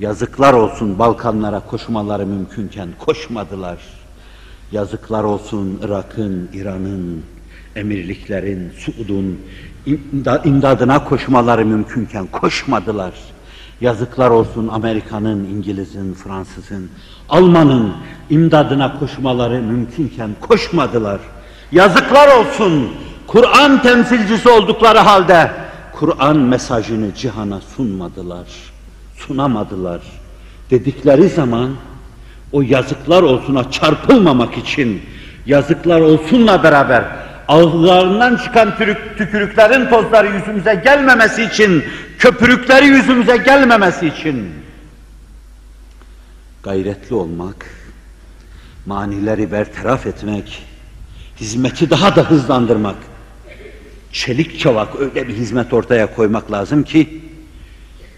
Yazıklar 0.00 0.52
olsun 0.52 0.98
Balkanlara 0.98 1.60
koşmaları 1.60 2.26
mümkünken 2.26 2.88
koşmadılar. 2.98 3.78
Yazıklar 4.72 5.24
olsun 5.24 5.80
Irak'ın, 5.84 6.48
İran'ın, 6.52 7.22
emirliklerin, 7.76 8.72
Suud'un 8.76 9.40
imdadına 10.44 11.04
koşmaları 11.04 11.66
mümkünken 11.66 12.26
koşmadılar. 12.26 13.12
Yazıklar 13.80 14.30
olsun 14.30 14.68
Amerika'nın, 14.68 15.44
İngiliz'in, 15.44 16.14
Fransız'ın, 16.14 16.90
Alman'ın 17.28 17.92
imdadına 18.30 18.98
koşmaları 18.98 19.62
mümkünken 19.62 20.30
koşmadılar. 20.40 21.20
Yazıklar 21.72 22.36
olsun 22.36 22.92
Kur'an 23.26 23.82
temsilcisi 23.82 24.48
oldukları 24.48 24.98
halde 24.98 25.50
Kur'an 25.92 26.36
mesajını 26.36 27.14
cihana 27.14 27.60
sunmadılar, 27.60 28.46
sunamadılar. 29.16 30.00
Dedikleri 30.70 31.28
zaman 31.28 31.70
o 32.52 32.62
yazıklar 32.62 33.22
olsuna 33.22 33.70
çarpılmamak 33.70 34.58
için 34.58 35.02
yazıklar 35.46 36.00
olsunla 36.00 36.62
beraber 36.62 37.04
ağızlarından 37.48 38.36
çıkan 38.36 38.70
tükürük, 38.70 39.18
tükürüklerin 39.18 39.86
tozları 39.86 40.26
yüzümüze 40.26 40.74
gelmemesi 40.74 41.42
için, 41.42 41.84
köpürükleri 42.18 42.86
yüzümüze 42.86 43.36
gelmemesi 43.36 44.06
için 44.06 44.50
gayretli 46.62 47.14
olmak, 47.14 47.66
manileri 48.86 49.52
bertaraf 49.52 50.06
etmek, 50.06 50.62
hizmeti 51.40 51.90
daha 51.90 52.16
da 52.16 52.30
hızlandırmak, 52.30 52.96
çelik 54.12 54.60
çavak 54.60 55.00
öyle 55.00 55.28
bir 55.28 55.34
hizmet 55.34 55.72
ortaya 55.72 56.14
koymak 56.14 56.52
lazım 56.52 56.82
ki, 56.82 57.22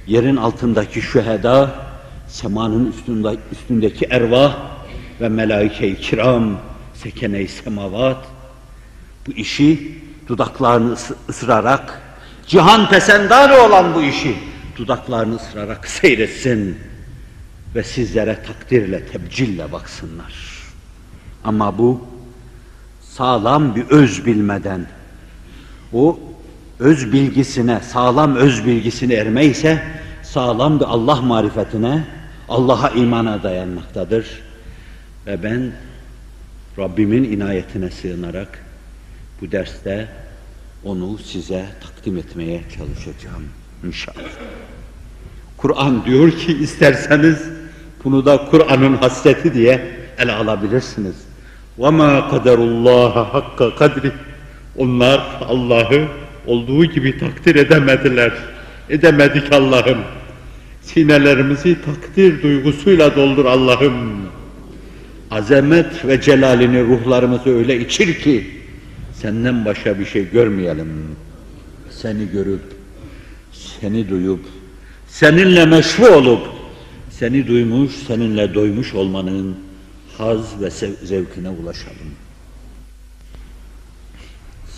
yerin 0.07 0.37
altındaki 0.37 1.02
şüheda, 1.02 1.70
semanın 2.28 2.92
üstünde, 2.92 3.37
üstündeki 3.52 4.07
ervah 4.11 4.57
ve 5.20 5.28
melaike-i 5.28 6.00
kiram, 6.00 6.59
sekene-i 6.94 7.48
semavat, 7.48 8.26
bu 9.26 9.33
işi 9.33 9.98
dudaklarını 10.28 10.96
ısırarak, 11.28 12.02
cihan 12.46 12.88
pesendarı 12.88 13.62
olan 13.62 13.94
bu 13.94 14.02
işi 14.02 14.37
dudaklarını 14.76 15.37
ısırarak 15.37 15.88
seyretsin 15.88 16.78
ve 17.74 17.83
sizlere 17.83 18.42
takdirle, 18.42 19.07
tebcille 19.07 19.72
baksınlar. 19.72 20.35
Ama 21.44 21.78
bu 21.78 22.00
sağlam 23.11 23.77
bir 23.77 23.87
öz 23.90 24.27
bilmeden, 24.27 24.87
o 25.92 26.21
öz 26.79 27.12
bilgisine, 27.12 27.81
sağlam 27.81 28.37
öz 28.37 28.66
bilgisine 28.66 29.14
erme 29.14 29.44
ise 29.44 29.83
sağlam 30.23 30.81
bir 30.81 30.85
Allah 30.85 31.23
marifetine, 31.23 32.05
Allah'a 32.49 32.90
imana 32.90 33.42
dayanmaktadır. 33.42 34.42
Ve 35.27 35.42
ben 35.42 35.73
Rabbimin 36.79 37.25
inayetine 37.25 37.90
sığınarak 37.90 38.64
bu 39.40 39.53
derste 39.53 40.09
onu 40.85 41.18
size 41.18 41.66
takdim 41.81 42.16
etmeye 42.16 42.62
çalışacağım 42.77 43.44
inşallah. 43.85 44.31
Kur'an 45.57 46.05
diyor 46.05 46.31
ki 46.31 46.59
isterseniz 46.59 47.42
bunu 48.05 48.27
da 48.27 48.49
Kur'an'ın 48.51 48.97
hasreti 48.97 49.55
diye 49.55 49.99
ele 50.18 50.33
alabilirsiniz. 50.33 51.28
وَمَا 51.80 52.30
قَدَرُ 52.32 52.58
اللّٰهَ 52.58 53.13
hakka 53.32 53.76
kadri 53.76 54.12
Onlar 54.78 55.21
Allah'ı 55.47 56.08
olduğu 56.47 56.86
gibi 56.86 57.19
takdir 57.19 57.56
edemediler. 57.56 58.34
Edemedik 58.89 59.54
Allah'ım. 59.54 59.97
Sinelerimizi 60.82 61.78
takdir 61.86 62.43
duygusuyla 62.43 63.15
doldur 63.15 63.45
Allah'ım. 63.45 63.93
Azamet 65.32 66.06
ve 66.06 66.21
celalini 66.21 66.84
ruhlarımızı 66.84 67.58
öyle 67.58 67.80
içir 67.80 68.13
ki 68.13 68.47
senden 69.13 69.65
başka 69.65 69.99
bir 69.99 70.06
şey 70.06 70.30
görmeyelim. 70.30 70.88
Seni 71.89 72.32
görüp, 72.32 72.62
seni 73.52 74.10
duyup, 74.10 74.45
seninle 75.08 75.65
meşru 75.65 76.08
olup, 76.08 76.41
seni 77.10 77.47
duymuş, 77.47 77.91
seninle 78.08 78.54
doymuş 78.54 78.93
olmanın 78.93 79.56
haz 80.18 80.61
ve 80.61 80.70
zevkine 81.02 81.48
ulaşalım. 81.48 82.14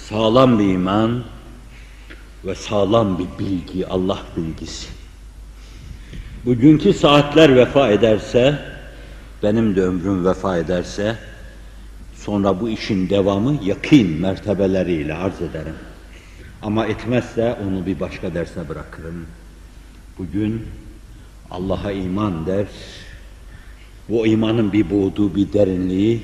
Sağlam 0.08 0.58
bir 0.58 0.68
iman 0.68 1.24
ve 2.44 2.54
sağlam 2.54 3.18
bir 3.18 3.26
bilgi, 3.38 3.86
Allah 3.86 4.18
bilgisi. 4.36 4.88
Bugünkü 6.44 6.92
saatler 6.92 7.56
vefa 7.56 7.88
ederse, 7.88 8.58
benim 9.42 9.76
de 9.76 9.82
ömrüm 9.82 10.26
vefa 10.26 10.56
ederse, 10.56 11.16
sonra 12.14 12.60
bu 12.60 12.68
işin 12.68 13.10
devamı 13.10 13.58
yakin 13.64 14.20
mertebeleriyle 14.20 15.14
arz 15.14 15.42
ederim. 15.42 15.74
Ama 16.62 16.86
etmezse 16.86 17.58
onu 17.66 17.86
bir 17.86 18.00
başka 18.00 18.34
derse 18.34 18.68
bırakırım. 18.68 19.26
Bugün 20.18 20.66
Allah'a 21.50 21.92
iman 21.92 22.46
der, 22.46 22.66
bu 24.09 24.27
imanın 24.27 24.73
bir 24.73 24.89
buğduğu, 24.89 25.35
bir 25.35 25.53
derinliği, 25.53 26.21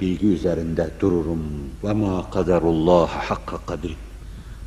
bilgi 0.00 0.26
üzerinde 0.26 0.90
dururum. 1.00 1.42
Ve 1.84 1.92
ma 1.92 2.30
kaderullah 2.30 3.08
hakka 3.08 3.56
kadri. 3.66 3.94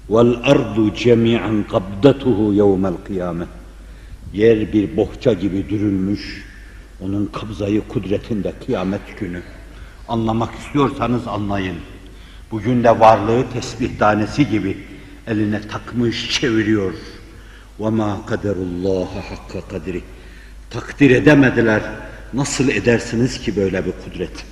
Vel 0.10 0.36
ardu 0.44 0.94
cemi'an 0.96 1.64
kabdatuhu 1.68 2.54
yevmel 2.54 2.94
kıyame. 3.08 3.46
Yer 4.34 4.74
bir 4.74 4.98
bohça 4.98 5.34
gibi 5.34 5.70
dürülmüş, 5.70 6.46
onun 7.02 7.26
kabzayı 7.26 7.82
kudretinde 7.88 8.54
kıyamet 8.66 9.20
günü. 9.20 9.42
Anlamak 10.08 10.54
istiyorsanız 10.56 11.28
anlayın. 11.28 11.78
Bugün 12.52 12.84
de 12.84 13.00
varlığı 13.00 13.44
tesbih 13.54 13.98
tanesi 14.00 14.50
gibi 14.50 14.78
eline 15.28 15.62
takmış 15.62 16.40
çeviriyor. 16.40 16.94
وَمَا 17.80 18.16
قَدَرُ 18.30 18.56
اللّٰهَ 18.56 19.06
حَقَّ 19.06 19.62
kadri. 19.70 20.02
Takdir 20.70 21.10
edemediler. 21.10 21.82
Nasıl 22.34 22.70
edersiniz 22.70 23.42
ki 23.42 23.56
böyle 23.56 23.86
bir 23.86 23.92
kudret? 23.92 24.46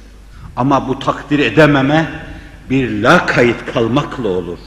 Ama 0.55 0.87
bu 0.87 0.99
takdir 0.99 1.39
edememe 1.39 2.09
bir 2.69 3.03
la 3.03 3.25
kayıt 3.25 3.65
kalmakla 3.73 4.27
olur. 4.27 4.59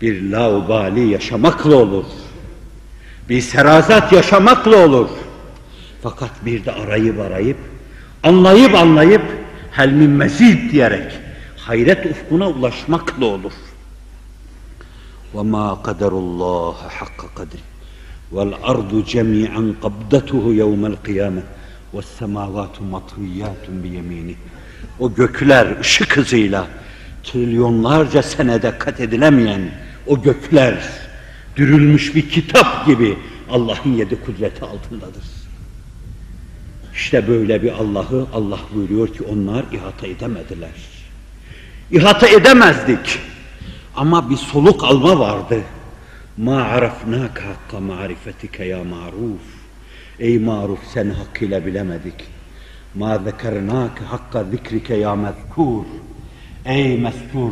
Bir 0.00 0.30
laubali 0.30 1.08
yaşamakla 1.08 1.74
olur. 1.76 2.04
Bir 3.28 3.40
serazat 3.40 4.12
yaşamakla 4.12 4.76
olur. 4.76 5.08
Fakat 6.02 6.30
bir 6.46 6.64
de 6.64 6.72
arayıp 6.72 7.20
arayıp, 7.20 7.58
anlayıp 8.22 8.74
anlayıp, 8.74 9.22
helmin 9.70 10.10
mezid 10.10 10.72
diyerek 10.72 11.12
hayret 11.56 12.06
ufkuna 12.06 12.48
ulaşmakla 12.48 13.26
olur. 13.26 13.52
وَمَا 15.34 15.66
قَدَرُ 15.86 16.12
اللّٰهَ 16.24 16.76
حَقَّ 16.98 17.20
قَدْرِ 17.38 17.60
وَالْأَرْضُ 18.34 18.92
جَمِيعًا 19.14 19.62
قَبْدَتُهُ 19.84 20.42
يَوْمَ 20.62 20.82
الْقِيَامَةِ 20.92 21.42
ve 21.95 22.01
semavatu 22.01 22.83
matiyyatun 22.83 23.83
bi 23.83 23.87
yemini. 23.87 24.35
O 24.99 25.13
gökler 25.13 25.79
ışık 25.79 26.17
hızıyla 26.17 26.67
trilyonlarca 27.23 28.23
senede 28.23 28.77
kat 28.77 28.99
edilemeyen 28.99 29.71
o 30.07 30.21
gökler 30.21 30.75
dürülmüş 31.55 32.15
bir 32.15 32.29
kitap 32.29 32.85
gibi 32.85 33.17
Allah'ın 33.51 33.93
yedi 33.93 34.21
kudreti 34.25 34.65
altındadır. 34.65 35.23
İşte 36.93 37.27
böyle 37.27 37.63
bir 37.63 37.71
Allah'ı 37.71 38.27
Allah 38.33 38.59
buyuruyor 38.73 39.07
ki 39.07 39.23
onlar 39.23 39.65
ihata 39.71 40.07
edemediler. 40.07 40.69
İhata 41.91 42.27
edemezdik. 42.27 43.19
Ama 43.95 44.29
bir 44.29 44.37
soluk 44.37 44.83
alma 44.83 45.19
vardı. 45.19 45.61
Ma 46.37 46.61
arafnaka 46.61 47.43
hakka 47.45 47.79
marifetike 47.79 48.63
ya 48.65 48.83
maruf. 48.83 49.54
Ey 50.19 50.39
maruf 50.39 50.79
seni 50.93 51.13
hakkıyla 51.13 51.65
bilemedik. 51.65 52.23
Ma 52.95 53.17
zekernake 53.17 54.05
hakka 54.05 54.43
zikrike 54.43 54.95
ya 54.95 55.15
mezkur. 55.15 55.85
Ey 56.65 56.97
mezkur. 56.97 57.51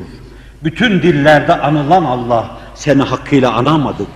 Bütün 0.64 1.02
dillerde 1.02 1.54
anılan 1.54 2.04
Allah 2.04 2.58
seni 2.76 3.02
hakkıyla 3.02 3.54
anamadık. 3.54 4.08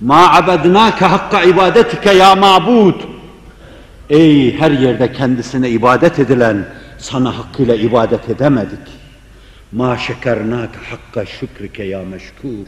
Ma 0.00 0.34
abednake 0.34 1.04
hakka 1.04 1.42
ibadetike 1.42 2.10
ya 2.12 2.34
mabud. 2.34 2.94
Ey 4.10 4.58
her 4.58 4.70
yerde 4.70 5.12
kendisine 5.12 5.68
ibadet 5.68 6.18
edilen 6.18 6.64
sana 6.98 7.38
hakkıyla 7.38 7.74
ibadet 7.74 8.30
edemedik. 8.30 8.88
Ma 9.72 9.98
şekernâke 9.98 10.78
hakka 10.90 11.26
şükrike 11.26 11.84
ya 11.84 12.02
meşkur. 12.02 12.66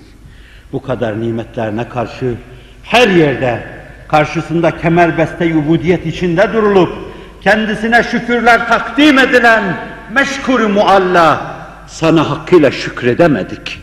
Bu 0.73 0.83
kadar 0.83 1.21
nimetlerine 1.21 1.89
karşı 1.89 2.35
her 2.83 3.09
yerde 3.09 3.80
karşısında 4.11 4.79
kemerbeste 4.79 5.55
ubudiyet 5.57 6.07
içinde 6.07 6.53
durulup 6.53 6.93
kendisine 7.41 8.03
şükürler 8.03 8.69
takdim 8.69 9.19
edilen 9.19 9.77
meşkur 10.13 10.61
mualla 10.61 11.57
sana 11.87 12.31
hakkıyla 12.31 12.71
şükredemedik. 12.71 13.79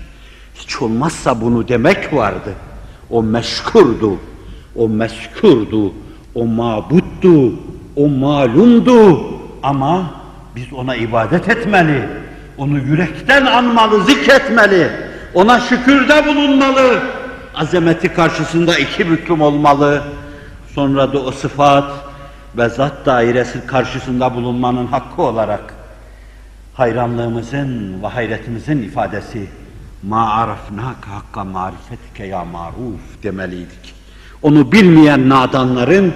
Hiç 0.55 0.81
olmazsa 0.81 1.41
bunu 1.41 1.67
demek 1.67 2.13
vardı. 2.13 2.53
O 3.09 3.23
meşkurdu, 3.23 4.17
o 4.75 4.89
meskurdu, 4.89 5.93
o 6.35 6.45
mabuttu, 6.45 7.53
o 7.95 8.07
malumdu 8.07 9.25
ama 9.63 10.11
biz 10.55 10.73
ona 10.73 10.95
ibadet 10.95 11.49
etmeli, 11.49 12.09
onu 12.57 12.77
yürekten 12.77 13.45
anmalı, 13.45 14.03
zikretmeli, 14.03 14.87
ona 15.33 15.59
şükürde 15.59 16.27
bulunmalı, 16.27 17.01
azameti 17.57 18.13
karşısında 18.13 18.77
iki 18.77 19.09
büklüm 19.09 19.41
olmalı, 19.41 20.03
sonra 20.75 21.13
da 21.13 21.19
o 21.19 21.31
sıfat 21.31 21.91
ve 22.57 22.69
zat 22.69 23.05
dairesi 23.05 23.67
karşısında 23.67 24.35
bulunmanın 24.35 24.87
hakkı 24.87 25.21
olarak 25.21 25.73
hayranlığımızın 26.73 28.03
ve 28.03 28.07
hayretimizin 28.07 28.83
ifadesi 28.83 29.47
ma 30.03 30.33
arafnaka 30.33 31.11
hakka 31.11 31.43
marifetike 31.43 32.25
ya 32.25 32.45
maruf 32.45 33.23
demeliydik. 33.23 33.95
Onu 34.41 34.71
bilmeyen 34.71 35.29
nadanların 35.29 36.13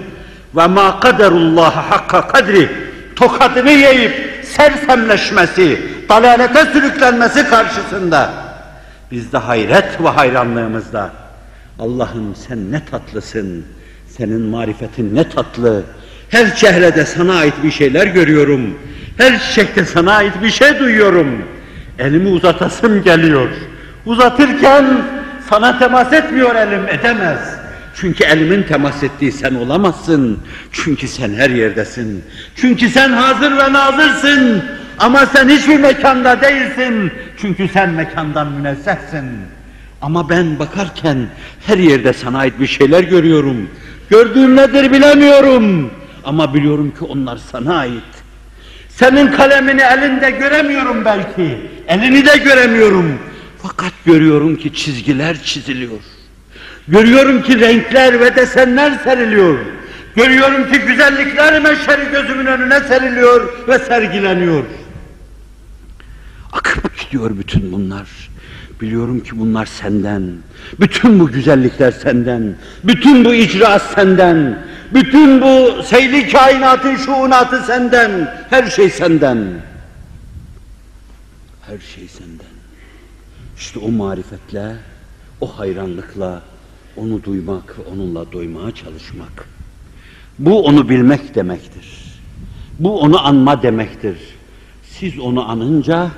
ve 0.56 0.66
ma 0.66 1.00
kaderullah 1.00 1.90
hakka 1.90 2.28
kadri 2.28 2.70
tokadını 3.16 3.70
yiyip 3.70 4.44
sersemleşmesi, 4.44 5.80
dalalete 6.08 6.64
sürüklenmesi 6.64 7.48
karşısında 7.48 8.30
biz 9.10 9.32
de 9.32 9.38
hayret 9.38 10.00
ve 10.00 10.08
hayranlığımızda 10.08 11.21
Allah'ım 11.78 12.34
sen 12.48 12.72
ne 12.72 12.84
tatlısın, 12.84 13.64
senin 14.08 14.40
marifetin 14.40 15.14
ne 15.14 15.28
tatlı, 15.28 15.82
her 16.28 16.56
çehrede 16.56 17.04
sana 17.04 17.34
ait 17.34 17.54
bir 17.64 17.70
şeyler 17.70 18.06
görüyorum, 18.06 18.78
her 19.18 19.40
çiçekte 19.40 19.84
sana 19.84 20.12
ait 20.12 20.32
bir 20.42 20.50
şey 20.50 20.78
duyuyorum, 20.78 21.44
elimi 21.98 22.28
uzatasım 22.28 23.02
geliyor, 23.02 23.48
uzatırken 24.06 24.84
sana 25.50 25.78
temas 25.78 26.12
etmiyor 26.12 26.54
elim, 26.54 26.88
edemez. 26.88 27.62
Çünkü 27.94 28.24
elimin 28.24 28.62
temas 28.62 29.02
ettiği 29.02 29.32
sen 29.32 29.54
olamazsın. 29.54 30.38
Çünkü 30.72 31.08
sen 31.08 31.34
her 31.34 31.50
yerdesin. 31.50 32.24
Çünkü 32.56 32.88
sen 32.88 33.10
hazır 33.10 33.52
ve 33.52 33.72
nazırsın. 33.72 34.62
Ama 34.98 35.26
sen 35.26 35.48
hiçbir 35.48 35.76
mekanda 35.76 36.40
değilsin. 36.40 37.12
Çünkü 37.40 37.68
sen 37.68 37.90
mekandan 37.90 38.52
münezzehsin. 38.52 39.24
Ama 40.02 40.28
ben 40.28 40.58
bakarken 40.58 41.26
her 41.66 41.78
yerde 41.78 42.12
sana 42.12 42.38
ait 42.38 42.60
bir 42.60 42.66
şeyler 42.66 43.04
görüyorum. 43.04 43.70
Gördüğüm 44.10 44.56
nedir 44.56 44.92
bilemiyorum. 44.92 45.90
Ama 46.24 46.54
biliyorum 46.54 46.90
ki 46.90 47.04
onlar 47.04 47.36
sana 47.36 47.76
ait. 47.76 48.02
Senin 48.88 49.32
kalemini 49.32 49.82
elinde 49.82 50.30
göremiyorum 50.30 51.04
belki. 51.04 51.70
Elini 51.88 52.26
de 52.26 52.36
göremiyorum. 52.36 53.18
Fakat 53.62 53.92
görüyorum 54.06 54.56
ki 54.56 54.74
çizgiler 54.74 55.42
çiziliyor. 55.42 56.00
Görüyorum 56.88 57.42
ki 57.42 57.60
renkler 57.60 58.20
ve 58.20 58.36
desenler 58.36 58.98
seriliyor. 59.04 59.58
Görüyorum 60.16 60.72
ki 60.72 60.78
güzellikler 60.78 61.62
meşheri 61.62 62.10
gözümün 62.12 62.46
önüne 62.46 62.80
seriliyor 62.80 63.68
ve 63.68 63.78
sergileniyor. 63.78 64.64
Akıp 66.52 66.98
gidiyor 66.98 67.30
bütün 67.38 67.72
bunlar. 67.72 68.31
Biliyorum 68.82 69.20
ki 69.20 69.38
bunlar 69.38 69.66
senden. 69.66 70.22
Bütün 70.80 71.20
bu 71.20 71.28
güzellikler 71.28 71.90
senden. 71.90 72.54
Bütün 72.84 73.24
bu 73.24 73.34
icraat 73.34 73.82
senden. 73.82 74.58
Bütün 74.94 75.42
bu 75.42 75.82
seyli 75.82 76.28
kainatın 76.28 76.96
şuunatı 76.96 77.62
senden. 77.62 78.34
Her 78.50 78.70
şey 78.70 78.90
senden. 78.90 79.38
Her 81.66 81.78
şey 81.78 82.08
senden. 82.08 82.54
İşte 83.56 83.78
o 83.78 83.90
marifetle, 83.90 84.76
o 85.40 85.58
hayranlıkla, 85.58 86.42
onu 86.96 87.24
duymak 87.24 87.78
ve 87.78 87.82
onunla 87.92 88.32
doymaya 88.32 88.74
çalışmak. 88.74 89.48
Bu 90.38 90.64
onu 90.64 90.88
bilmek 90.88 91.34
demektir. 91.34 92.18
Bu 92.78 93.00
onu 93.00 93.26
anma 93.26 93.62
demektir. 93.62 94.16
Siz 94.82 95.18
onu 95.18 95.50
anınca 95.50 96.10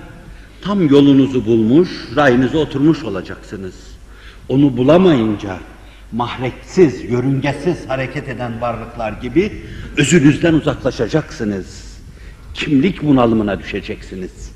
tam 0.64 0.88
yolunuzu 0.88 1.46
bulmuş, 1.46 1.88
rayınıza 2.16 2.58
oturmuş 2.58 3.04
olacaksınız. 3.04 3.74
Onu 4.48 4.76
bulamayınca 4.76 5.58
mahreksiz, 6.12 7.04
yörüngesiz 7.10 7.88
hareket 7.88 8.28
eden 8.28 8.60
varlıklar 8.60 9.12
gibi 9.12 9.52
özünüzden 9.96 10.54
uzaklaşacaksınız. 10.54 11.84
Kimlik 12.54 13.02
bunalımına 13.02 13.58
düşeceksiniz. 13.58 14.52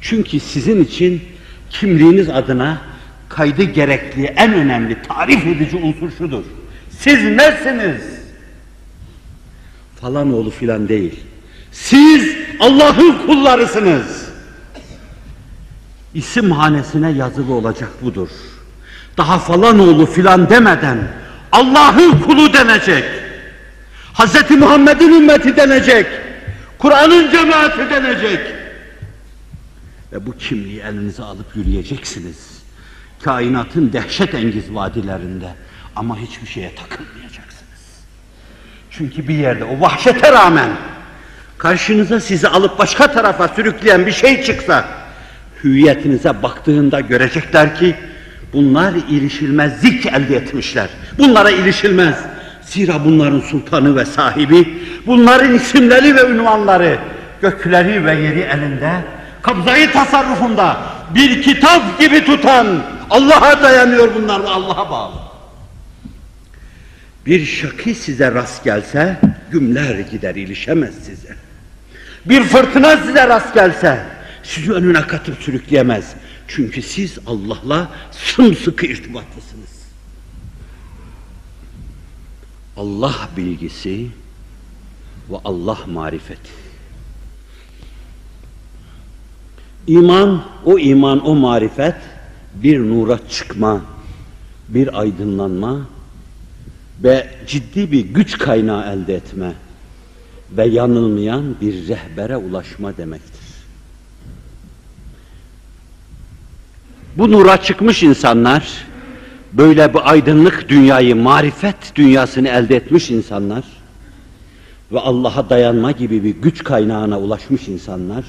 Çünkü 0.00 0.40
sizin 0.40 0.84
için 0.84 1.22
kimliğiniz 1.70 2.28
adına 2.28 2.82
kaydı 3.28 3.62
gerekli 3.62 4.24
en 4.24 4.54
önemli 4.54 5.02
tarif 5.02 5.46
edici 5.46 5.76
unsur 5.76 6.10
şudur. 6.18 6.44
Siz 6.90 7.24
nesiniz? 7.24 8.02
Falan 10.00 10.32
oğlu 10.32 10.50
filan 10.50 10.88
değil. 10.88 11.20
Siz 11.72 12.36
Allah'ın 12.60 13.26
kullarısınız. 13.26 14.31
İsim 16.14 16.50
hanesine 16.50 17.10
yazılı 17.10 17.54
olacak 17.54 17.90
budur. 18.02 18.28
Daha 19.16 19.38
falan 19.38 19.78
oğlu 19.78 20.06
filan 20.06 20.50
demeden 20.50 20.98
Allah'ın 21.52 22.20
kulu 22.20 22.52
denecek. 22.52 23.04
Hz. 24.14 24.50
Muhammed'in 24.50 25.12
ümmeti 25.12 25.56
denecek. 25.56 26.06
Kur'an'ın 26.78 27.30
cemaati 27.30 27.90
denecek. 27.90 28.40
Ve 30.12 30.26
bu 30.26 30.36
kimliği 30.36 30.80
elinize 30.80 31.22
alıp 31.22 31.56
yürüyeceksiniz 31.56 32.62
kainatın 33.22 33.92
dehşet 33.92 34.34
engiz 34.34 34.74
vadilerinde 34.74 35.48
ama 35.96 36.18
hiçbir 36.18 36.46
şeye 36.46 36.74
takılmayacaksınız. 36.74 38.02
Çünkü 38.90 39.28
bir 39.28 39.34
yerde 39.34 39.64
o 39.64 39.80
vahşete 39.80 40.32
rağmen 40.32 40.70
karşınıza 41.58 42.20
sizi 42.20 42.48
alıp 42.48 42.78
başka 42.78 43.12
tarafa 43.12 43.48
sürükleyen 43.48 44.06
bir 44.06 44.12
şey 44.12 44.42
çıksa 44.42 45.01
hüviyetinize 45.64 46.42
baktığında 46.42 47.00
görecekler 47.00 47.76
ki 47.76 47.94
bunlar 48.52 48.92
ilişilmezlik 49.08 50.06
elde 50.06 50.36
etmişler. 50.36 50.88
Bunlara 51.18 51.50
ilişilmez. 51.50 52.16
Zira 52.62 53.04
bunların 53.04 53.40
sultanı 53.40 53.96
ve 53.96 54.04
sahibi, 54.04 54.78
bunların 55.06 55.54
isimleri 55.54 56.16
ve 56.16 56.30
ünvanları, 56.30 56.98
gökleri 57.42 58.04
ve 58.04 58.14
yeri 58.14 58.40
elinde, 58.40 58.92
kabzayı 59.42 59.92
tasarrufunda 59.92 60.76
bir 61.14 61.42
kitap 61.42 62.00
gibi 62.00 62.24
tutan 62.24 62.66
Allah'a 63.10 63.62
dayanıyor 63.62 64.14
bunlar 64.14 64.42
da 64.42 64.50
Allah'a 64.50 64.90
bağlı. 64.90 65.14
Bir 67.26 67.46
şakı 67.46 67.94
size 67.94 68.34
rast 68.34 68.64
gelse 68.64 69.16
gümler 69.50 69.98
gider 69.98 70.34
ilişemez 70.34 70.94
size. 70.94 71.34
Bir 72.24 72.42
fırtına 72.42 72.96
size 72.96 73.28
rast 73.28 73.54
gelse 73.54 73.98
sizi 74.42 74.72
önüne 74.72 75.06
katıp 75.06 75.42
sürükleyemez. 75.42 76.14
Çünkü 76.48 76.82
siz 76.82 77.18
Allah'la 77.26 77.90
sımsıkı 78.10 78.86
irtibatlısınız. 78.86 79.82
Allah 82.76 83.28
bilgisi 83.36 84.06
ve 85.30 85.36
Allah 85.44 85.78
marifeti. 85.86 86.50
İman, 89.86 90.44
o 90.64 90.78
iman, 90.78 91.26
o 91.26 91.34
marifet 91.34 91.96
bir 92.54 92.78
nura 92.80 93.28
çıkma, 93.28 93.82
bir 94.68 95.00
aydınlanma 95.00 95.88
ve 97.02 97.30
ciddi 97.46 97.92
bir 97.92 98.00
güç 98.00 98.38
kaynağı 98.38 98.92
elde 98.92 99.14
etme 99.14 99.52
ve 100.56 100.66
yanılmayan 100.66 101.60
bir 101.60 101.88
rehbere 101.88 102.36
ulaşma 102.36 102.96
demektir. 102.96 103.41
Bu 107.16 107.32
nura 107.32 107.62
çıkmış 107.62 108.02
insanlar, 108.02 108.86
böyle 109.52 109.94
bu 109.94 110.00
aydınlık 110.00 110.68
dünyayı, 110.68 111.16
marifet 111.16 111.76
dünyasını 111.94 112.48
elde 112.48 112.76
etmiş 112.76 113.10
insanlar 113.10 113.64
ve 114.92 115.00
Allah'a 115.00 115.50
dayanma 115.50 115.90
gibi 115.90 116.24
bir 116.24 116.30
güç 116.30 116.64
kaynağına 116.64 117.20
ulaşmış 117.20 117.68
insanlar, 117.68 118.24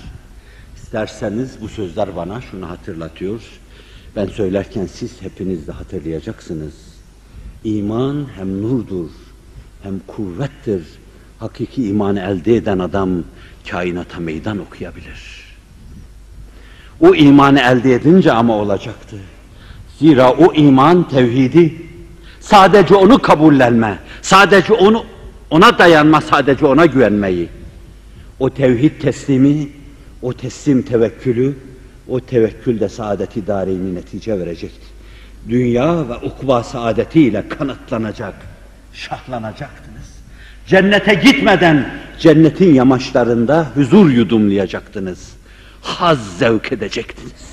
isterseniz 0.75 1.61
bu 1.61 1.69
sözler 1.69 2.15
bana 2.15 2.41
şunu 2.41 2.69
hatırlatıyor. 2.69 3.41
Ben 4.15 4.25
söylerken 4.25 4.85
siz 4.85 5.21
hepiniz 5.21 5.67
de 5.67 5.71
hatırlayacaksınız. 5.71 6.73
İman 7.63 8.25
hem 8.35 8.61
nurdur, 8.61 9.09
hem 9.83 9.99
kuvvettir. 10.07 10.83
Hakiki 11.39 11.87
imanı 11.87 12.19
elde 12.19 12.55
eden 12.55 12.79
adam 12.79 13.23
kainata 13.69 14.19
meydan 14.19 14.59
okuyabilir. 14.59 15.42
O 17.03 17.15
imanı 17.15 17.59
elde 17.59 17.93
edince 17.93 18.31
ama 18.31 18.55
olacaktı. 18.55 19.15
Zira 19.99 20.31
o 20.31 20.53
iman 20.53 21.09
tevhidi. 21.09 21.73
Sadece 22.39 22.95
onu 22.95 23.19
kabullenme, 23.19 23.99
sadece 24.21 24.73
onu 24.73 25.05
ona 25.49 25.77
dayanma, 25.79 26.21
sadece 26.21 26.65
ona 26.65 26.85
güvenmeyi. 26.85 27.49
O 28.39 28.49
tevhid 28.49 29.01
teslimi, 29.01 29.67
o 30.21 30.33
teslim 30.33 30.81
tevekkülü, 30.81 31.53
o 32.07 32.19
tevekkül 32.19 32.79
de 32.79 32.89
saadeti 32.89 33.47
dareini 33.47 33.95
netice 33.95 34.39
verecekti. 34.39 34.85
Dünya 35.49 36.09
ve 36.09 36.13
ukba 36.13 36.63
saadetiyle 36.63 37.49
kanıtlanacak, 37.49 38.33
şahlanacaktınız. 38.93 40.13
Cennete 40.67 41.13
gitmeden 41.13 41.89
cennetin 42.19 42.73
yamaçlarında 42.73 43.67
huzur 43.75 44.09
yudumlayacaktınız. 44.09 45.42
Haz 45.83 46.37
zevk 46.37 46.71
edecektiniz. 46.71 47.52